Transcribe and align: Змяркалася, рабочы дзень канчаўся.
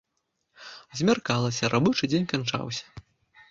Змяркалася, 1.01 1.71
рабочы 1.75 2.11
дзень 2.13 2.27
канчаўся. 2.35 2.83